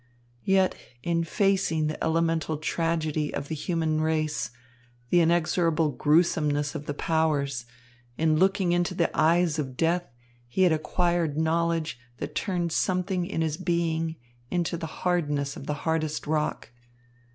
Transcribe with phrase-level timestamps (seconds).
[0.45, 0.73] Yet,
[1.03, 4.49] in facing the elemental tragedy of the human race,
[5.11, 7.67] the inexorable gruesomeness of the powers,
[8.17, 10.11] in looking into the eyes of death,
[10.47, 14.15] he had acquired knowledge that turned something in his being
[14.49, 16.71] into the hardness of the hardest rock.